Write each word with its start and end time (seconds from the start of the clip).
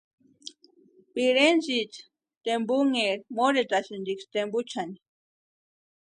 Pirentsïcha 1.13 2.03
tempunheri 2.45 3.21
morhitatʼiksï 3.35 4.25
tempunhani. 4.33 4.97